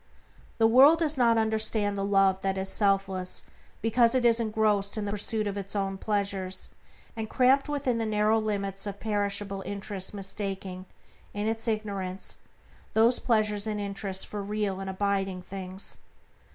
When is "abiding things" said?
14.89-15.99